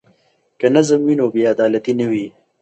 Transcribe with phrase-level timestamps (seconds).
[0.59, 2.25] که نظم وي نو بې عدالتي نه وي.